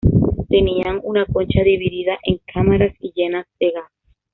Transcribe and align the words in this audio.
Tenían 0.49 0.99
una 1.03 1.27
concha 1.27 1.61
dividida 1.61 2.17
en 2.23 2.39
cámaras 2.51 2.91
y 3.01 3.11
llena 3.13 3.45
de 3.59 3.69
gas. 3.69 3.91